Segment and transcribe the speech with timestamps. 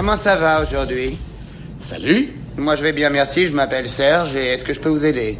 [0.00, 1.18] Comment ça va aujourd'hui?
[1.78, 2.30] Salut.
[2.56, 3.46] Moi, je vais bien, merci.
[3.46, 5.36] Je m'appelle Serge et est-ce que je peux vous aider?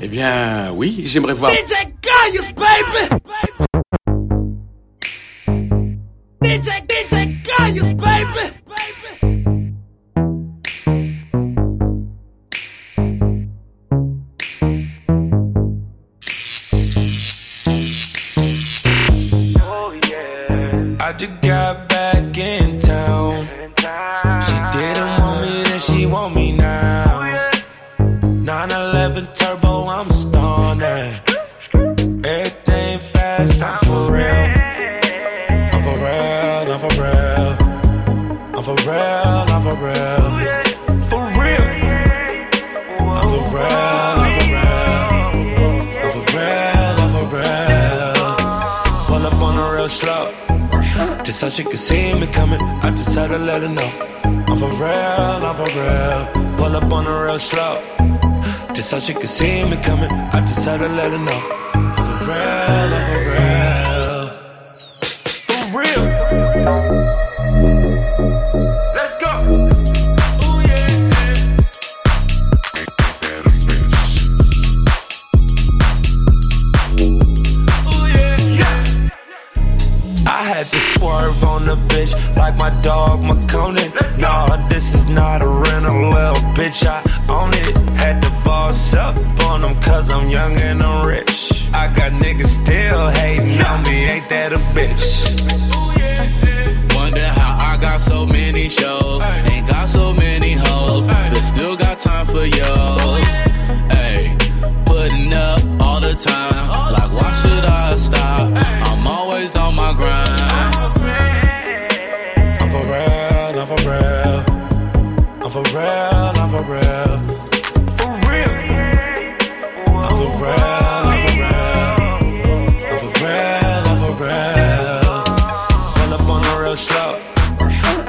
[0.00, 1.50] Eh bien, oui, j'aimerais voir.
[59.04, 60.10] she could see me coming.
[60.10, 61.63] I just had to let her know.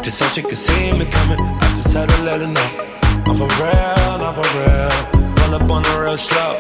[0.06, 1.40] Just so she could see me coming.
[1.40, 2.70] I just had to let her know.
[3.26, 4.92] I'm for real, I'm for real.
[5.34, 6.60] Roll up on her real slow.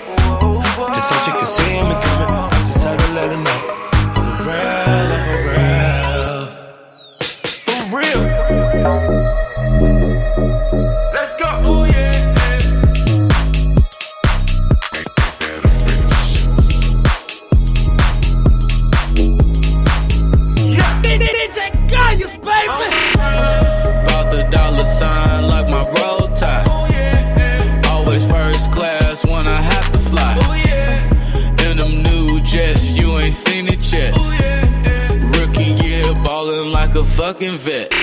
[0.91, 2.33] Just so she could see me coming.
[2.33, 3.59] I just had to let her know.
[4.15, 5.39] I'm for real, I'm for
[7.93, 8.09] real.
[8.41, 9.24] For real.
[37.35, 37.95] fucking vet.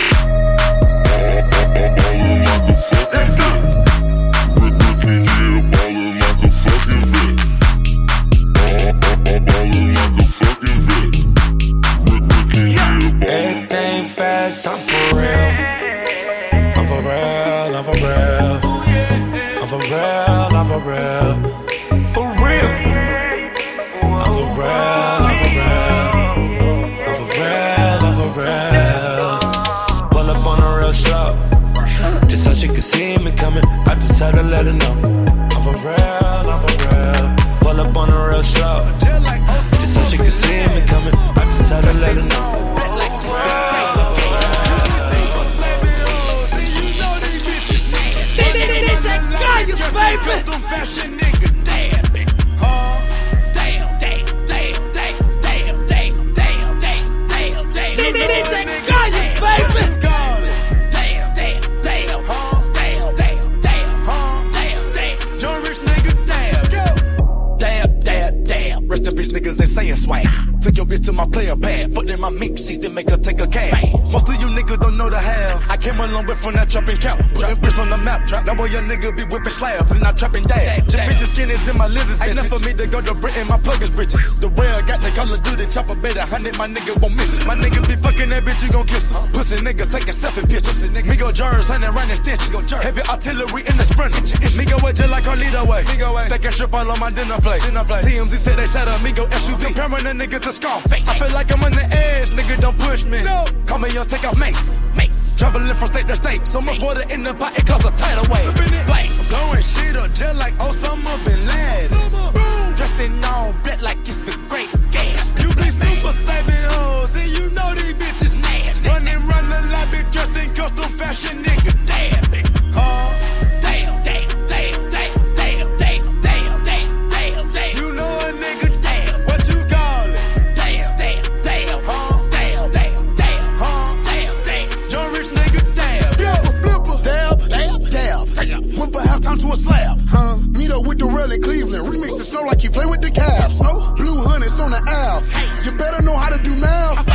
[88.83, 89.31] gon' get some.
[89.33, 90.93] Pussy nigga taking selfie pictures.
[90.93, 92.43] Me go jurors and then running stench.
[92.83, 94.15] Heavy artillery in the sprint.
[94.57, 95.85] Me go with just like Carlito way.
[96.29, 97.63] Taking strip all on my dinner plate.
[97.63, 99.67] TMZ said they shot a Migo SUV.
[99.67, 101.09] Comparing a nigga to Scarface.
[101.09, 102.31] I feel like I'm on the edge.
[102.31, 103.23] Nigga, don't push me.
[103.67, 104.81] Call me young, take off mace.
[104.97, 105.37] Mace.
[105.37, 106.47] Traveling from state to state.
[106.47, 108.55] So much water in the pot, it cause a tidal wave.
[108.87, 109.11] Bang.
[109.29, 112.77] Blowing shit up just like Osama bin Laden.
[112.77, 115.29] Dressed in all black like it's the great gas.
[115.41, 118.42] You be super saving hoes, and you know these bitches
[118.85, 121.73] Run and run the lab, bitch, dressed in custom fashion, nigga.
[121.87, 122.51] Damn, bitch.
[122.75, 123.15] Huh?
[123.63, 127.77] Damn, damn, damn, damn, damn, damn, damn, damn, damn, damn.
[127.77, 129.25] You know a nigga, damn.
[129.27, 130.57] What you call it?
[130.57, 132.31] Damn, damn, damn, huh?
[132.31, 133.95] Damn, damn, damn, huh?
[134.09, 134.91] Damn, damn.
[134.91, 136.13] Young rich nigga, damn.
[136.15, 138.63] Flipper, flipper, damn, damn, damn, damn.
[138.81, 140.39] Whip a half time to a slab, huh?
[140.51, 141.87] Meet up with the in Cleveland.
[141.87, 143.63] Remix the snow like you play with the Cavs.
[143.63, 145.31] No blue hunnids on the Alf.
[145.31, 145.71] Hey.
[145.71, 147.12] You better know how to do math.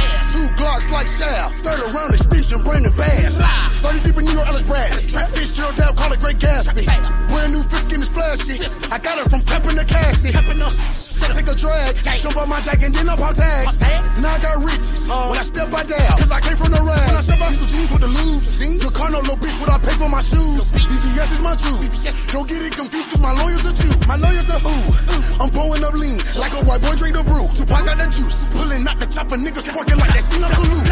[0.57, 1.63] Glocks like shaft.
[1.63, 3.37] Third around extension, Brandon Bass.
[3.81, 4.91] 30 deep in New York, Ellis Brad.
[5.07, 6.85] Trap fish, Gerald Dab, call it Great Gatsby.
[7.29, 8.57] Brand new fish skin is flashy.
[8.91, 11.06] I got it from tapping the Cassie.
[11.17, 13.77] Take a drag, jump on my jack and then up our tags.
[14.21, 15.07] Now I got riches.
[15.07, 17.07] When I step I down, cause I came from the rag.
[17.07, 18.57] When I step out, these jeans with the lubes.
[18.81, 20.71] Your car no little bitch, what I pay for my shoes.
[20.71, 22.25] BVS is my juice.
[22.33, 23.93] Don't get it confused, cause my lawyer's are Jew.
[24.07, 25.41] My lawyer's a ooh.
[25.41, 27.47] I'm blowing up lean, like a white boy drink the brew.
[27.53, 28.45] Tupac got the juice.
[28.51, 30.89] Pulling out the chopper, niggas twerking like they seen Uncle Luke.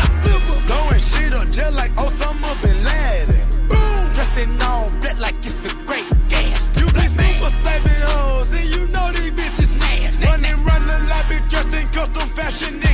[0.68, 3.42] Blowing shit up just like Osama bin Laden.
[3.70, 4.14] Boom!
[4.14, 6.15] Dressed in all black like it's the great
[12.46, 12.85] passion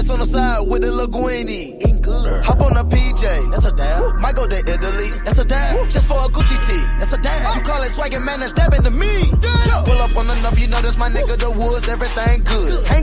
[0.00, 1.76] Rice on the side with the linguine.
[1.76, 2.44] Eating good.
[2.44, 3.50] Hop on the PJ.
[3.52, 4.16] That's a dab.
[4.16, 5.10] Might go to Italy.
[5.24, 5.90] That's a dab.
[5.90, 6.84] Just for a Gucci tee.
[6.98, 7.56] That's a dab.
[7.56, 9.28] You call it swaggin', man, that's dabbing to me.
[9.28, 12.86] Pull up on enough, you know that's my nigga, the woods, everything good.
[12.86, 12.99] Hanging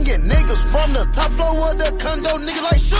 [0.58, 2.98] niggas from the top floor of the condo, nigga like sure.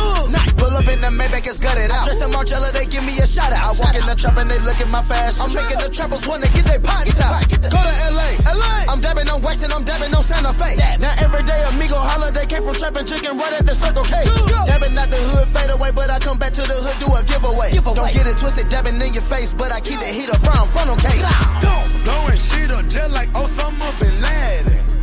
[0.58, 2.04] Pull up in the Maybach, it's gutted out.
[2.04, 3.64] Dressed in Margiela, they give me a shout out.
[3.64, 5.42] I walk in the trap and they look at my fashion.
[5.42, 7.42] I'm making the trappers wanna get their pockets out.
[7.48, 8.30] Go to LA.
[8.46, 8.90] LA.
[8.90, 10.76] I'm dabbing on waxing, I'm dabbing on Santa Fe.
[10.76, 14.24] Now every day amigo holiday came from trapping chicken right at the Circle K.
[14.66, 17.22] Dabbing out the hood, fade away, but I come back to the hood, do a
[17.26, 17.70] giveaway.
[17.72, 20.66] Don't get it twisted, dabbing in your face, but I keep the heat up from
[20.68, 21.18] front, okay?
[22.04, 24.97] Blowing shit up just like Osama bin Laden.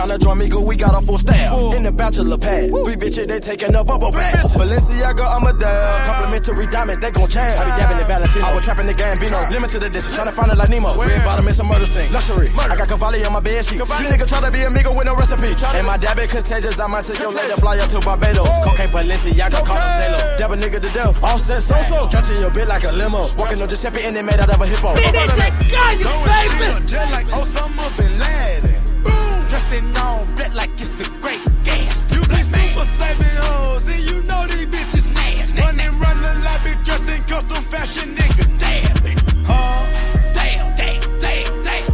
[0.00, 1.52] Tryna join me, go, we got a full staff.
[1.76, 2.70] In the bachelor pad.
[2.70, 4.54] Three bitches, they taking a bubble bath.
[4.54, 6.06] Balenciaga, I'm a dab.
[6.06, 7.60] Complimentary diamond, they gon' change.
[7.60, 8.46] I be dabbing in Valentino.
[8.46, 9.50] I was trapping the Gambino.
[9.50, 10.96] Limited edition, tryna find it like Nemo.
[10.96, 12.10] Red bottom, it's a murder scene.
[12.14, 12.48] Luxury.
[12.56, 13.76] I got Cavalli on my bed sheet.
[13.76, 15.54] You nigga try to be amigo with no recipe.
[15.54, 18.48] Try And my dab it contagious, I might take your lady fly up to Barbados.
[18.64, 20.36] Cocaine Balenciaga, call him J-Lo.
[20.38, 21.22] Dab a nigga to death.
[21.22, 22.08] All set so-so.
[22.08, 23.28] Stretching your bit like a limo.
[23.36, 24.96] Walking on Giuseppe and they made out of a hippo.
[24.96, 25.52] Blowing shit
[26.56, 27.12] baby.
[27.12, 28.69] like Osama bin Laden
[29.70, 32.02] sipping on red like it's the great gas.
[32.12, 35.60] You be super saving hoes, and you know these bitches nasty.
[35.60, 38.44] Running, running like be dressed in custom fashion, nigga.
[38.58, 39.86] Damn it, huh?
[40.34, 41.90] Damn, damn, damn, damn.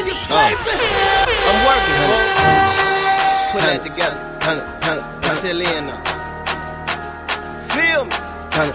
[0.00, 0.99] You
[3.70, 5.36] that together, honey, honey, honey.
[5.36, 6.02] Silly enough.
[7.70, 8.12] Feel me,
[8.50, 8.74] honey.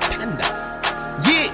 [0.00, 0.46] Panda.
[1.26, 1.50] Yeah.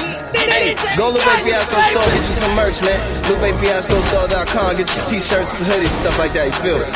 [0.50, 2.98] Hey, go Lupe Fiasco store, get you some merch, man.
[3.24, 6.86] LupeFiascoStore.com, get your t-shirts, hoodies, stuff like that, you feel me?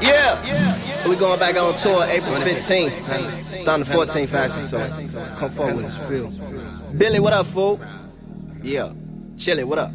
[0.00, 1.08] Yeah.
[1.08, 3.52] We going back on tour April 15th.
[3.52, 4.78] It's on the 14th actually, so
[5.36, 6.92] come forward with us, you feel?
[6.96, 7.80] Billy, what up, fool?
[8.62, 8.92] Yeah.
[9.36, 9.90] Chili, what up?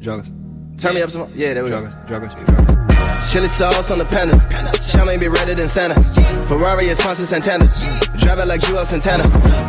[0.00, 0.37] Joggers.
[0.78, 1.30] Turn me up some more.
[1.34, 1.82] Yeah, there we go.
[2.06, 2.06] Joggers.
[2.06, 3.32] Joggers.
[3.32, 4.34] Chili sauce on the panda.
[4.78, 6.00] Charmaine be redder than Santa.
[6.46, 7.66] Ferrari is Swanson Santana.
[8.16, 9.24] Drive it like Joel Santana.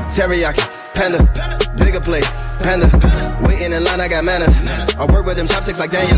[0.05, 0.61] Teriyaki,
[0.93, 1.17] panda.
[1.77, 2.25] Bigger plate,
[2.59, 2.87] panda.
[3.41, 4.55] Waiting in line, I got manners.
[4.99, 6.15] I work with them chopsticks like Daniel.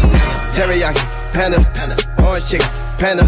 [0.52, 1.00] Teriyaki,
[1.32, 1.60] panda.
[2.22, 2.68] Orange chicken,
[3.00, 3.26] panda.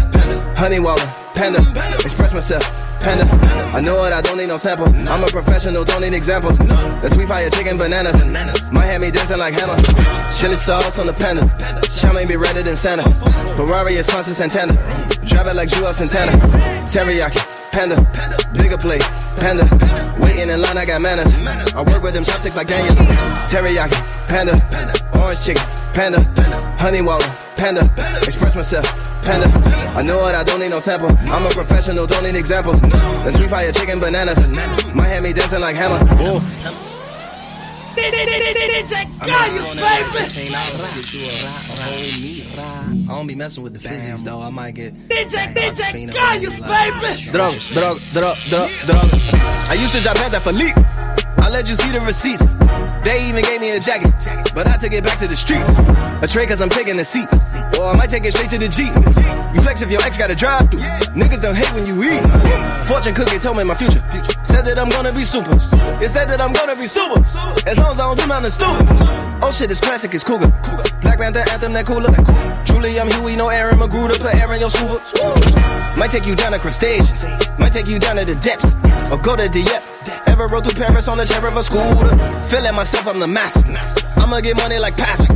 [0.56, 1.60] Honey waller, panda.
[2.04, 2.62] Express myself,
[3.04, 3.28] panda.
[3.76, 4.88] I know it, I don't need no sample.
[4.88, 6.56] I'm a professional, don't need examples.
[6.58, 8.16] The sweet fire chicken bananas.
[8.72, 9.76] My hand me dancing like hammer.
[10.34, 11.42] Chili sauce on the panda.
[11.92, 13.04] Charmaine be redder than Santa.
[13.54, 14.72] Ferrari is Swanson Santana.
[15.26, 16.32] Drive it like Joel Santana.
[16.88, 17.96] Teriyaki, panda.
[18.56, 19.04] Bigger plate,
[19.36, 19.68] panda.
[20.18, 21.28] Waiting in line, I got manners.
[21.74, 22.94] I work with them chopsticks like Daniel.
[23.52, 24.56] Teriyaki, panda.
[25.20, 26.24] Orange chicken, panda.
[26.80, 27.84] Honey waller, panda.
[28.24, 28.86] Express myself,
[29.24, 29.48] panda.
[29.96, 31.10] I know it, I don't need no sample.
[31.32, 32.80] I'm a professional, don't need examples.
[32.80, 34.38] The sweet fire chicken bananas.
[34.94, 35.98] My hand me dancing like hammer.
[36.16, 36.40] Whoa.
[37.94, 39.74] DJ Kayus,
[41.80, 42.44] baby.
[43.08, 44.40] I don't be messing with the physics though.
[44.40, 47.30] I might get DJ, DJ Kayus, baby.
[47.32, 49.08] Drug, drug, drug, drug, drug.
[49.70, 50.74] I used to drop hands at Philippe.
[51.38, 52.54] I let you see the receipts.
[53.04, 54.12] They even gave me a jacket,
[54.54, 55.68] but I take it back to the streets.
[56.22, 57.28] A tray cause I'm taking the seat.
[57.78, 58.94] Or I might take it straight to the Jeep.
[59.54, 60.80] You flex if your ex got a drive through.
[61.12, 62.22] Niggas don't hate when you eat.
[62.88, 64.02] Fortune cookie told me my future.
[64.44, 65.52] Said that I'm gonna be super.
[66.00, 67.20] It said that I'm gonna be super.
[67.68, 68.86] As long as I don't do nothing stupid.
[69.44, 70.48] Oh shit, it's classic, it's cougar.
[71.02, 72.08] Black Panther anthem, that cooler.
[72.64, 74.16] Truly, I'm Huey, no Aaron McGruder.
[74.18, 75.02] Put Aaron your scuba.
[75.98, 77.24] Might take you down to crustaceans.
[77.58, 78.80] Might take you down to the depths.
[79.10, 79.84] Or go to Dieppe.
[80.26, 82.10] Ever rode through Paris on the chair of a scooter.
[82.48, 83.72] Feeling myself, I'm the master.
[84.20, 85.32] I'ma get money like pasta.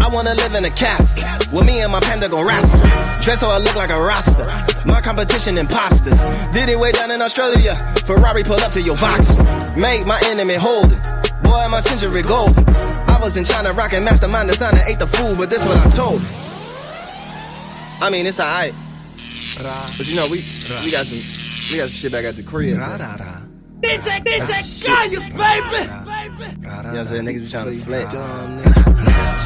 [0.00, 1.22] I wanna live in a castle.
[1.52, 2.80] With me and my panda gon' wrestle.
[3.22, 4.44] Dress so I look like a rasta.
[4.86, 6.18] My competition imposters.
[6.52, 7.74] Did it way down in Australia.
[8.06, 9.36] Ferrari pull up to your Vox.
[9.76, 11.02] Made my enemy hold it.
[11.42, 12.64] Boy, my century golden.
[13.08, 16.22] I was in China rocking mastermind designer, ate the food, but this what I told.
[18.00, 18.72] I mean, it's alright.
[19.98, 20.42] But you know, we
[20.84, 21.20] we got some
[21.70, 22.76] we got some shit back at the crib.
[23.18, 23.59] bro.
[23.80, 24.52] DJ, DJ
[24.84, 25.80] Kayus, baby.
[26.60, 27.24] You know what I'm saying?
[27.24, 28.12] Niggas be trying to flex.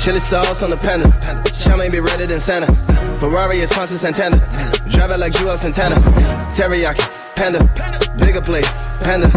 [0.04, 1.06] Chili sauce on the panda.
[1.54, 2.72] Charmaine be redder than Santa.
[3.18, 4.36] Ferrari is Fonsa Santana.
[4.90, 5.96] Drive it like Joel Santana.
[6.50, 7.64] Teriyaki, panda.
[8.18, 8.64] Bigger plate,
[9.00, 9.30] panda.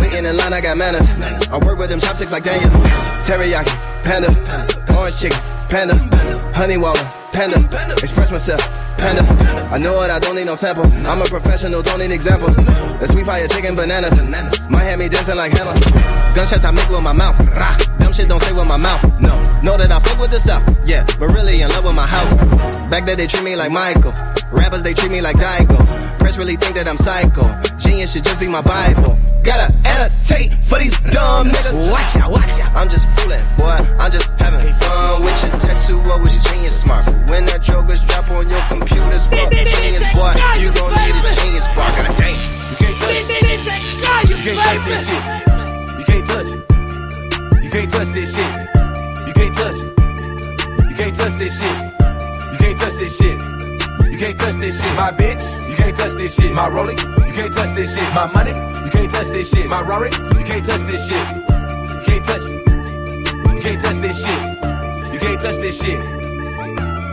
[0.00, 1.10] Waiting in line, I got manners.
[1.50, 2.70] I work with them chopsticks like Daniel.
[3.26, 3.74] Teriyaki,
[4.04, 4.28] panda.
[4.96, 5.38] Orange chicken,
[5.68, 5.94] panda.
[6.54, 7.58] Honey water, panda.
[8.00, 8.62] Express myself,
[8.96, 9.22] panda.
[9.70, 11.04] I know it, I don't need no samples.
[11.04, 12.56] I'm a professional, don't need examples.
[12.56, 14.16] The sweet fire chicken bananas.
[14.68, 15.74] My hand me dancing like hammer.
[16.34, 17.38] Gunshots I make with my mouth.
[17.54, 17.76] Rah.
[17.98, 19.02] Dumb shit don't say with my mouth.
[19.20, 19.34] No.
[19.62, 20.64] Know that I fuck with the South.
[20.86, 22.34] Yeah, but really in love with my house.
[22.90, 24.12] Back then they treat me like Michael.
[24.56, 25.76] Rappers they treat me like Daigo.
[26.18, 27.44] Press really think that I'm psycho.
[27.78, 29.16] Genius should just be my Bible.
[29.44, 31.86] Gotta annotate for these dumb niggas.
[31.92, 32.74] Watch out, watch out.
[32.74, 33.78] I'm just fooling, boy.
[34.02, 36.02] I'm just having fun with your tattoo.
[36.10, 37.06] I was genius smart.
[37.30, 40.34] When that joker's drop on your computers, fuck genius, boy.
[40.58, 41.86] You gon' need a genius bar.
[41.94, 42.34] God damn.
[42.72, 43.30] You can't touch it.
[44.26, 45.22] You can't touch this shit.
[45.94, 46.60] You can't touch it.
[47.62, 48.52] You can't touch this shit.
[49.26, 49.90] You can't touch it.
[50.90, 51.78] You can't touch this shit.
[52.50, 53.55] You can't touch this shit.
[54.16, 54.96] You can't touch this shit.
[54.96, 55.68] My bitch.
[55.68, 56.50] You can't touch this shit.
[56.54, 56.96] My rolling.
[56.96, 58.14] You can't touch this shit.
[58.14, 58.52] My money.
[58.52, 59.66] You can't touch this shit.
[59.68, 60.08] My Rory.
[60.10, 61.36] You can't touch this shit.
[61.36, 62.48] You can't touch.
[62.48, 65.12] You can't touch this shit.
[65.12, 66.25] You can't touch this shit.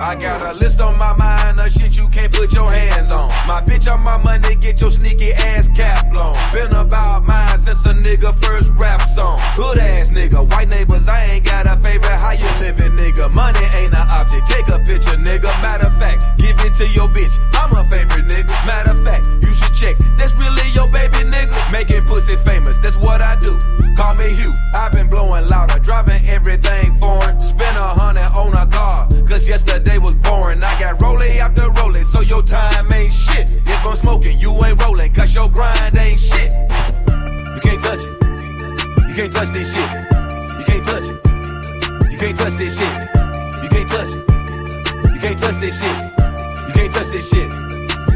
[0.04, 3.30] I got a list on my mind of shit you can't put your hands on.
[3.48, 6.36] My bitch on my money, get your sneaky ass cap blown.
[6.52, 9.40] Been about mine since a nigga first rap song.
[9.56, 12.20] Hood ass nigga, white neighbors, I ain't got a favorite.
[12.20, 13.32] How you living, nigga?
[13.32, 14.46] Money ain't an object.
[14.46, 15.48] Take a picture, nigga.
[15.64, 17.40] Matter of fact, give it to your bitch.
[17.54, 18.52] I'm a favorite nigga.
[18.68, 19.96] Matter of fact, you should check.
[20.18, 21.56] That's really your baby nigga.
[21.72, 23.58] Making pussy famous, that's what I do.
[23.96, 24.54] Call me Hugh.
[24.76, 27.40] I've been blowing louder, driving everything foreign.
[27.40, 30.64] Spend a hundred on a car, cause yesterday was boring.
[30.64, 33.52] I got rollie after rollie, so your time ain't shit.
[33.52, 36.54] If I'm smoking, you ain't rolling, cause your grind ain't shit.
[36.54, 39.10] You can't touch it.
[39.10, 39.90] You can't touch this shit.
[40.60, 42.12] You can't touch it.
[42.12, 42.96] You can't touch this shit.
[43.64, 45.14] You can't touch it.
[45.14, 45.98] You can't touch this shit.
[46.68, 47.52] You can't touch this shit.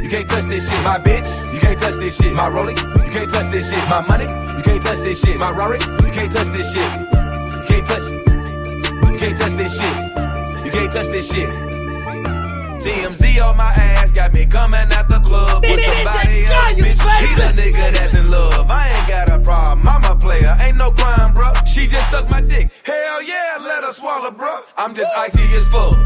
[0.04, 1.54] You can't touch this shit, my bitch.
[1.54, 2.78] You can't touch this shit, my rolling.
[2.78, 4.24] You can't touch this shit, my money.
[4.24, 5.80] You can't touch this shit, my Rory.
[5.80, 7.00] You can't touch this shit.
[7.00, 8.28] You can't touch it.
[9.12, 10.66] You can't touch this shit.
[10.66, 11.67] You can't touch this shit.
[12.80, 17.02] TMZ on my ass got me coming at the club with somebody else, bitch.
[17.22, 18.70] He the nigga that's in love.
[18.70, 19.88] I ain't got a problem.
[19.88, 21.54] I'm a player, ain't no crime, bro.
[21.66, 22.70] She just sucked my dick.
[22.84, 24.62] Hell yeah, let her swallow, bro.
[24.78, 25.98] I'm just icy as fuck.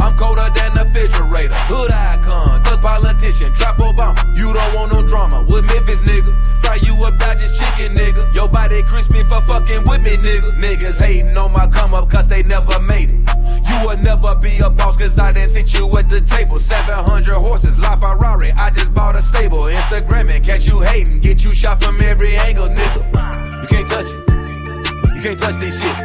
[0.00, 1.54] I'm colder than the refrigerator.
[1.66, 4.20] Hood icon, thug politician, trap Obama.
[4.36, 6.32] You don't want no drama with Memphis, nigga.
[6.62, 8.34] Fry you up, Dodgers chicken, nigga.
[8.34, 10.60] Your body crispy for fucking with me, nigga.
[10.60, 13.27] Niggas hating on my come up cause they never made it.
[13.68, 16.58] You will never be a boss cause I didn't sit you at the table.
[16.58, 18.52] 700 horses, La Ferrari.
[18.52, 19.64] I just bought a stable.
[19.64, 21.20] Instagram and catch you hating.
[21.20, 23.62] Get you shot from every angle, nigga.
[23.62, 25.16] You can't touch it.
[25.16, 25.96] You can't touch this shit.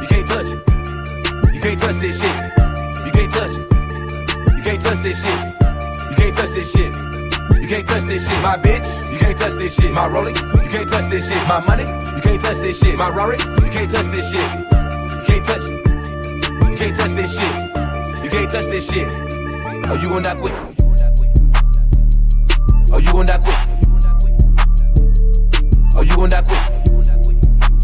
[0.00, 1.54] You can't touch it.
[1.54, 2.36] You can't touch this shit.
[3.04, 4.56] You can't touch it.
[4.56, 5.44] You can't touch this shit.
[6.10, 7.04] You can't touch this shit.
[7.60, 9.12] You can't touch this shit, my bitch.
[9.12, 10.36] You can't touch this shit, my rolling.
[10.36, 11.84] You can't touch this shit, my money.
[11.84, 13.38] You can't touch this shit, my Rory.
[13.38, 14.54] You can't touch this shit.
[14.54, 15.73] You can't touch it.
[16.74, 17.56] You can't touch this shit.
[18.24, 19.06] You can't touch this shit.
[19.06, 20.52] Oh, you gon' die quick.
[22.90, 23.54] Oh, you gon' die quick.
[25.94, 26.58] Oh, you gon' die quick.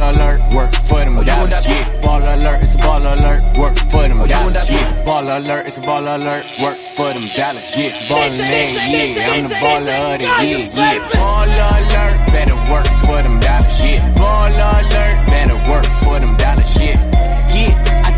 [0.01, 1.69] alert, work for them dollars.
[1.69, 4.69] Yeah, ball alert, it's a ball alert, work for them dollars.
[4.69, 7.71] Yeah, ball alert, it's a ball alert, work for them dollars.
[7.79, 10.69] Yeah, ballin' in, yeah, I'm the baller of the year.
[10.75, 13.85] Yeah, ball alert, better work for them dollars.
[13.85, 16.75] Yeah, ball alert, better work for them dollars.
[16.77, 17.10] Yeah,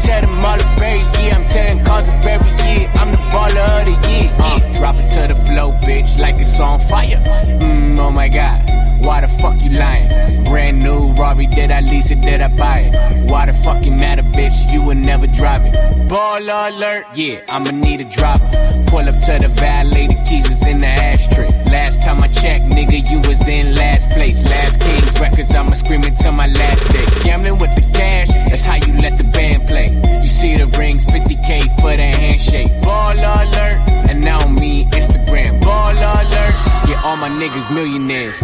[0.02, 3.80] tell them all the berry, yeah, I'm telling cause of berry, yeah, I'm the baller
[3.80, 4.34] of the year.
[4.38, 7.20] Uh, drop it to the flow, bitch, like it's on fire.
[7.60, 8.62] Mm, oh my god.
[9.04, 10.44] Why the fuck you lying?
[10.44, 13.28] Brand new Rari, did I lease it, did I buy it?
[13.28, 14.72] Why the fuck you matter, bitch?
[14.72, 15.74] You would never drive it.
[16.08, 18.48] Baller alert, yeah, I'ma need a driver.
[18.86, 21.48] Pull up to the valet, the keys is in the ashtray.
[21.72, 24.44] Last time I checked, nigga, you was in last place.
[24.44, 27.24] Last Kings records, I'ma scream it my last day.
[27.24, 29.88] Gambling with the cash, that's how you let the band play.
[30.22, 35.60] You see the rings, 50k for the handshake say ball alert, and now me Instagram
[35.62, 36.54] ball alert.
[36.88, 38.40] Yeah, all my niggas millionaires.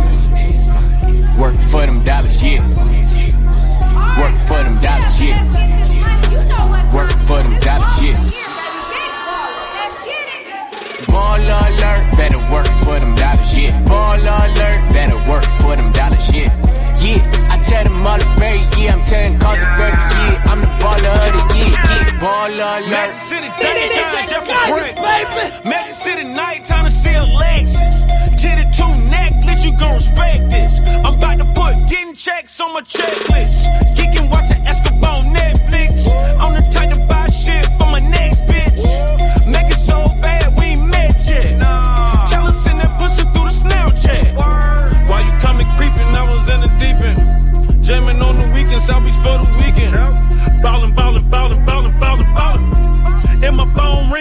[1.38, 2.62] Work for them dollars, yeah.
[4.20, 5.42] Work for them dollars, yeah.
[6.94, 8.18] Work for them dollars, yeah.
[11.08, 13.82] Ball alert, better work for them dollars, yeah.
[13.84, 16.50] Ball alert, better work for them dollars, yeah.
[17.00, 19.97] Yeah, I tell them all about yeah, I'm telling cause of 30.
[24.68, 24.96] Daytime, Jeffrey Brick.
[24.96, 25.68] baby.
[25.68, 28.40] Magic City nighttime to see a Lexus.
[28.40, 30.78] Titty two necklace, you gon' respect this.
[31.04, 33.64] I'm about to put getting checks on my checklist.
[33.96, 35.57] Geeking watching Escobar Netflix.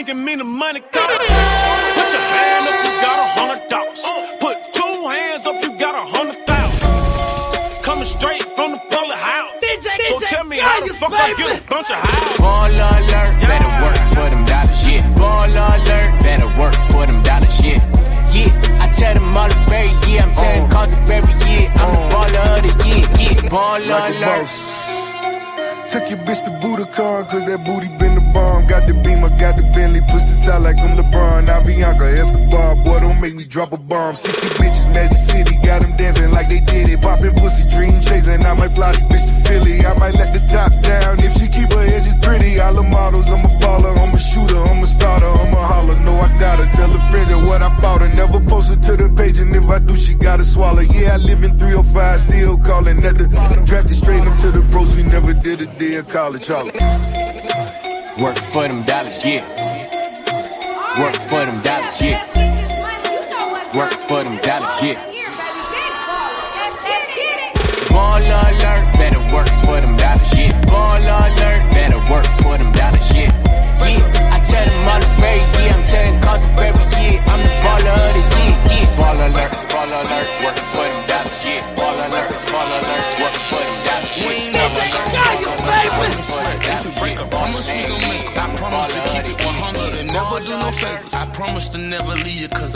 [0.07, 1.17] Phone ringing, mean the money calling.
[1.17, 4.05] Put your hand up, you got a hundred dollars.
[4.39, 7.83] Put two hands up, you got a hundred thousand.
[7.83, 9.53] Coming straight from the public house.
[10.07, 12.37] So tell me how the fuck I get a bunch of house.
[12.37, 15.13] Baller alert, better work for them dollars, yeah.
[15.15, 17.79] Baller alert, better work for them dollars, yeah.
[18.33, 20.23] Yeah, I tell them all the berry, yeah.
[20.23, 20.73] I'm telling uh.
[20.73, 21.73] cause of berry, yeah.
[21.75, 22.13] I'm the uh.
[22.13, 23.49] baller of the year, yeah.
[23.49, 25.06] Baller like a alert.
[26.07, 28.65] Took your bitch to Budokan, cause that booty been the bomb.
[28.65, 31.51] Got the beam, I got the Bentley, push the tie like I'm LeBron.
[31.51, 34.15] Avianca, Escobar, boy, don't make me drop a bomb.
[34.15, 37.01] 60 bitches, Magic City, got them dancing like they did it.
[37.01, 38.39] Poppin' pussy, dream chasing.
[38.39, 39.83] I might fly the bitch to Philly.
[39.83, 42.55] I might let the top down if she keep her edges pretty.
[42.55, 46.00] All the models, I'm a baller, I'm a shooter, I'm a starter, I'm a holler.
[46.07, 48.07] No, I gotta tell a friend that what I bought her.
[48.15, 50.87] Never post it to the page, and if I do, she gotta swallow.
[50.87, 53.27] Yeah, I live in 305, still calling at the
[53.67, 54.96] drafted straight into the pros.
[54.96, 56.72] We never did a day of college, holler.
[58.22, 59.42] Work for them dollars, yeah.
[61.00, 62.22] Work for them dollars, yeah.
[63.75, 65.00] Work for them dollars, yeah.
[67.90, 70.62] Baller alert, better work for them dollars, yeah.
[70.70, 73.31] Baller alert, better work for them dollars, yeah.
[73.81, 75.47] Yeah, I tell them all the berry,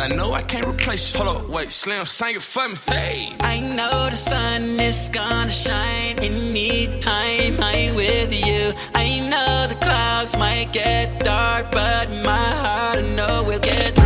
[0.02, 1.24] I know I can't replace you.
[1.24, 2.76] Hold up, wait, Slim, sing it for me.
[2.88, 3.36] Hey!
[3.40, 8.74] I know the sun is gonna shine anytime I'm with you.
[8.96, 14.01] I know the clouds might get dark, but my heart I know we'll get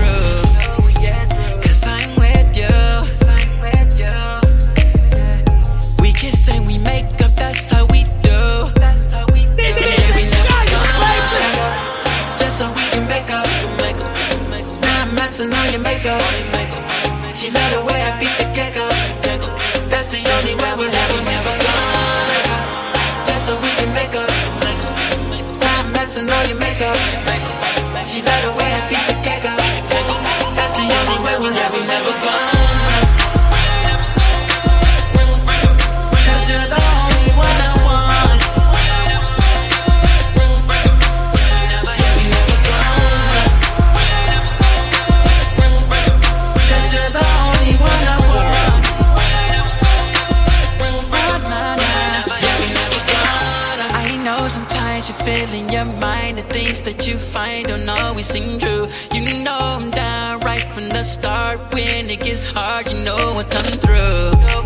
[16.07, 16.44] on
[57.07, 58.87] you find don't always seem true.
[59.13, 61.73] You know I'm down right from the start.
[61.73, 64.64] When it gets hard, you know what come through.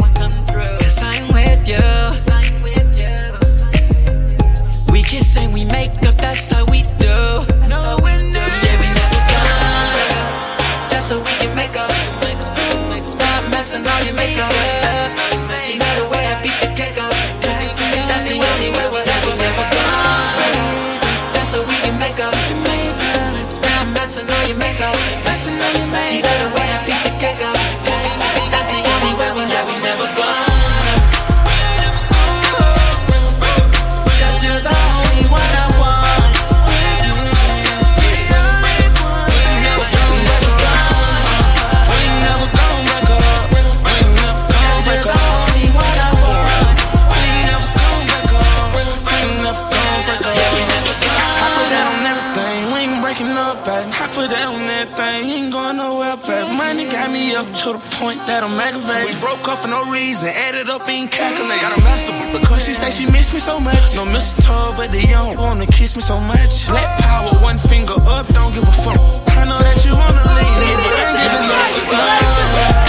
[58.00, 59.12] point that I'm aggravated.
[59.12, 61.60] We broke up for no reason, added up in calculated.
[61.60, 63.94] Got a master because she say she missed me so much.
[63.94, 66.68] No mistletoe, but they don't wanna kiss me so much.
[66.68, 69.00] Black power, one finger up, don't give a fuck.
[69.36, 72.89] I know that you wanna leave me, but I ain't giving up.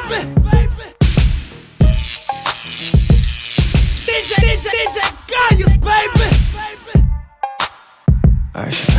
[0.00, 0.86] baby.
[4.06, 6.26] DJ, DJ, DJ, Kayus, baby.
[8.54, 8.91] baby.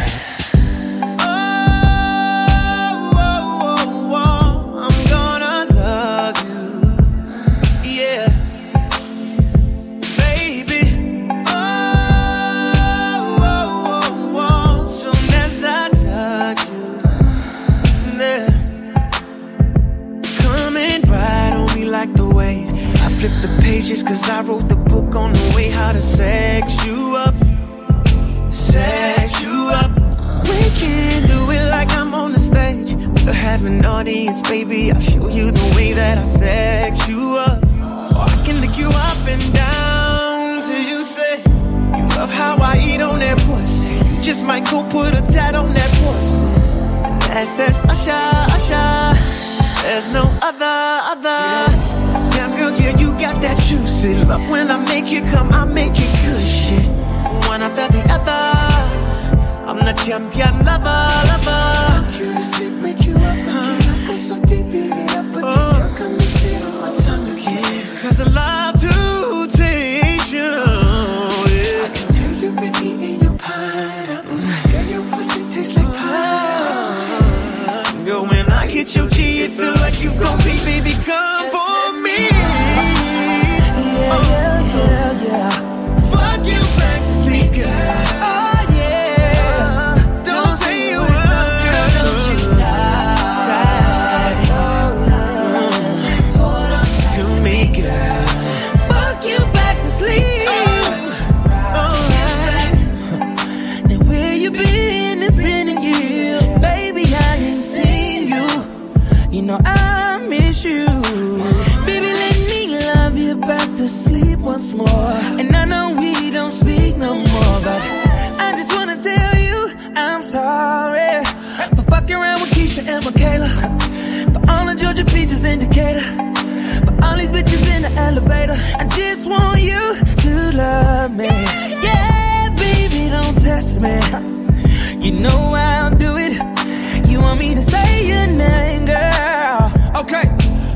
[137.33, 139.71] want me to say your name, girl.
[140.01, 140.25] Okay,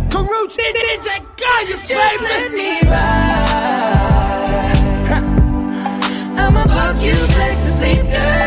[0.10, 4.18] Karuchi, DJ, God, you Just let me ride.
[6.40, 8.47] I'ma fuck you back to sleep, girl.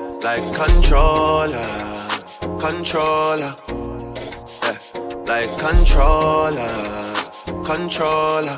[0.23, 1.67] like controller,
[2.59, 3.53] controller.
[4.63, 4.77] Yeah,
[5.25, 6.69] like controller,
[7.65, 8.57] controller.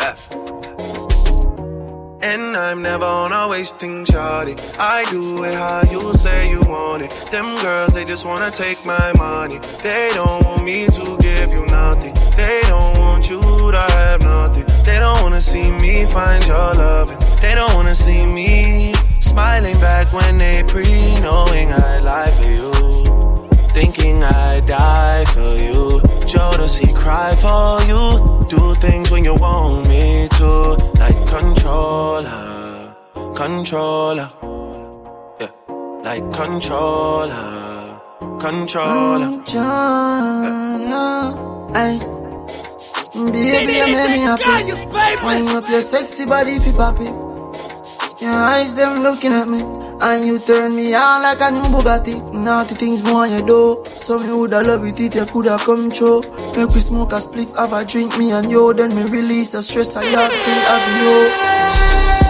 [0.00, 0.32] f.
[2.22, 4.54] And I'm never on a wasting shawty.
[4.78, 7.10] I do it how you say you want it.
[7.30, 9.58] Them girls, they just wanna take my money.
[9.82, 12.12] They don't want me to give you nothing.
[12.36, 14.66] They don't want you to have nothing.
[14.84, 17.18] They don't wanna see me find your loving.
[17.40, 18.92] They don't wanna see me
[19.32, 20.84] smiling back when they pre
[21.20, 22.70] knowing I lie for you.
[23.68, 26.00] Thinking I die for you.
[26.30, 28.02] Jodeci cry for you.
[28.52, 30.50] Do things when you want me to.
[31.02, 32.94] Like controller,
[33.34, 34.28] controller.
[35.40, 35.52] Yeah,
[36.08, 38.00] like controller,
[38.38, 39.30] controller.
[39.46, 39.62] Controller.
[40.88, 41.98] Yeah.
[43.32, 44.72] Baby, you make me happy.
[45.24, 47.31] When up your sexy body, fi pop it.
[48.22, 49.62] Your eyes them looking at me,
[50.00, 52.32] and you turn me on like a new Bugatti.
[52.32, 56.22] Naughty things more you do, so me woulda love it if you coulda come true.
[56.56, 59.62] Make we smoke a spliff, have a drink, me and you, then me release the
[59.64, 61.18] stress I have till having you.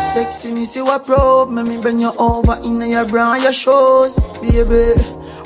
[0.09, 4.19] Sexiness you a probe, make me bend you over in your bra and your shoes,
[4.41, 4.99] baby.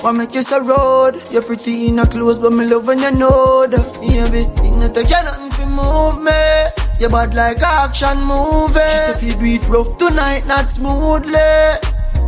[0.05, 3.11] Wanna make you so road, you're pretty in a clothes, but me love when you
[3.11, 4.47] know that, baby.
[4.63, 6.86] It not take you nothing to move me.
[6.99, 8.81] You bad like action movie.
[8.93, 11.31] She say feel beat rough tonight, not smoothly.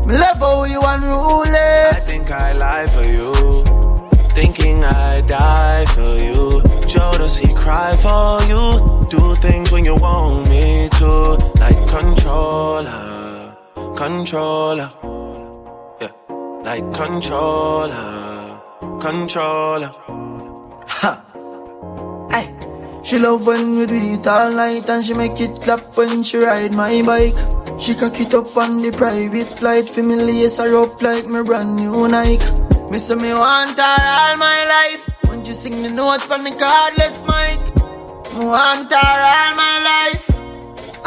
[0.06, 1.68] Me love how you unruly.
[1.96, 3.32] I think I lie for you.
[4.30, 6.60] Thinking I die for you.
[6.86, 9.08] Jodeci cry for you.
[9.08, 11.10] Do things when you want me to.
[11.58, 13.56] Like controller,
[13.96, 14.90] controller.
[16.02, 16.12] Yeah,
[16.62, 18.60] like controller,
[19.00, 19.92] controller.
[21.00, 21.24] Ha.
[23.08, 26.36] She love when we do it all night and she make it clap when she
[26.36, 27.80] ride my bike.
[27.80, 31.42] She cock it up on the private flight for me lace her up like my
[31.42, 32.44] brand new Nike.
[32.90, 35.24] Me say me want her all my life.
[35.24, 37.58] Won't you sing the note on the cardless mic?
[38.36, 40.28] Me want her all my life.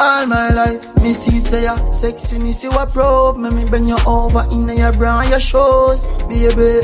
[0.00, 3.86] All my life, me see it say ya Sexiness you a probe Make me bend
[3.86, 6.82] you over in your bra and your shoes Baby,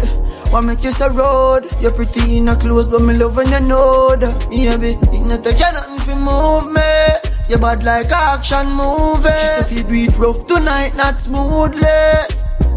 [0.52, 3.61] want make you so road You're pretty in a clothes But me love when you
[3.61, 6.80] know that Me Baby, it not take you nothing to move me
[7.48, 11.80] You bad like action movie She say feel do it rough tonight Not smoothly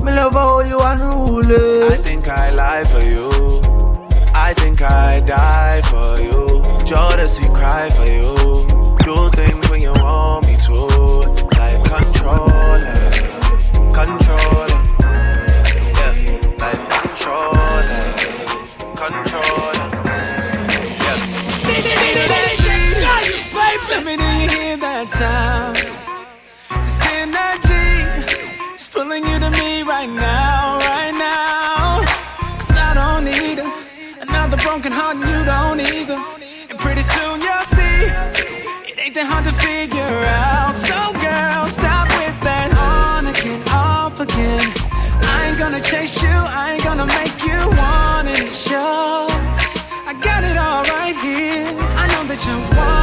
[0.03, 3.29] Me love how you unruly I think I lie for you.
[4.33, 6.61] I think I die for you.
[6.85, 8.65] Jodeci cry for you.
[9.05, 10.77] Do things when you want me to.
[11.59, 13.00] Like controller.
[25.21, 25.75] Sound?
[26.85, 27.89] This energy
[28.77, 32.01] is pulling you to me right now, right now.
[32.57, 33.67] Cause I don't need a,
[34.25, 36.19] another broken heart and you don't either.
[36.69, 37.97] And pretty soon you'll see
[38.89, 40.17] it ain't that hard to figure
[40.49, 40.73] out.
[40.89, 44.65] So girl, stop with that on again, off again.
[45.33, 48.49] I ain't gonna chase you, I ain't gonna make you want it.
[48.67, 49.27] Show.
[50.09, 51.69] I got it all right here.
[52.01, 53.00] I know that you're wondering,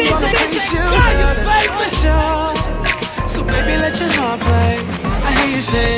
[0.00, 0.78] I'm gonna please you.
[0.78, 3.28] Girl, that's for sure.
[3.28, 4.78] So baby, let your heart play.
[5.26, 5.97] I hear you say,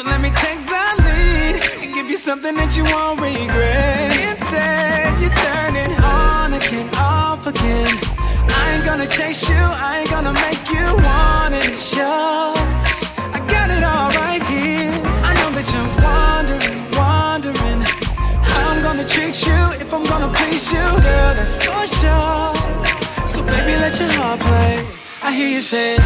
[0.00, 4.08] So let me take the lead and give you something that you won't regret.
[4.16, 7.92] Instead, you turn it on again, off again.
[8.48, 11.76] I ain't gonna chase you, I ain't gonna make you want it.
[11.76, 12.56] Show.
[13.36, 14.88] I got it all right here.
[15.20, 17.84] I know that you're wondering, wondering
[18.40, 21.30] how I'm gonna treat you if I'm gonna please you, girl.
[21.36, 22.56] That's for sure.
[23.28, 24.80] So baby, let your heart play.
[25.20, 25.98] I hear you say,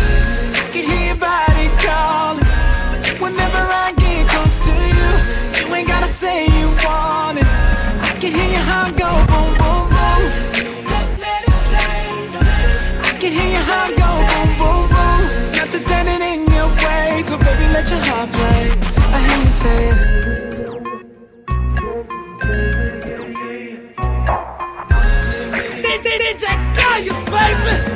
[27.44, 27.93] baby!